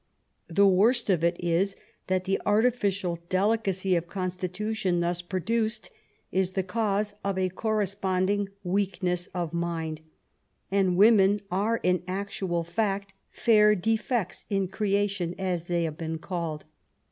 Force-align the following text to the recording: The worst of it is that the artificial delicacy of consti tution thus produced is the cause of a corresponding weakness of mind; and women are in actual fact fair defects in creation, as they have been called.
The 0.47 0.65
worst 0.65 1.11
of 1.11 1.23
it 1.23 1.35
is 1.39 1.75
that 2.07 2.23
the 2.23 2.41
artificial 2.43 3.19
delicacy 3.29 3.95
of 3.95 4.07
consti 4.07 4.49
tution 4.49 4.99
thus 4.99 5.21
produced 5.21 5.91
is 6.31 6.53
the 6.53 6.63
cause 6.63 7.13
of 7.23 7.37
a 7.37 7.49
corresponding 7.49 8.49
weakness 8.63 9.27
of 9.35 9.53
mind; 9.53 10.01
and 10.71 10.97
women 10.97 11.41
are 11.51 11.79
in 11.83 12.01
actual 12.07 12.63
fact 12.63 13.13
fair 13.29 13.75
defects 13.75 14.45
in 14.49 14.69
creation, 14.69 15.35
as 15.37 15.65
they 15.65 15.83
have 15.83 15.99
been 15.99 16.17
called. 16.17 16.65